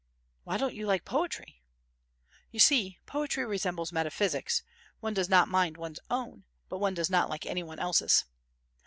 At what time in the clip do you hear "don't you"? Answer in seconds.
0.57-0.87